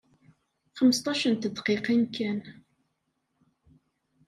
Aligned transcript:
Xmesṭac 0.77 1.21
n 1.27 1.33
tedqiqin 1.35 2.03
kan. 2.15 2.39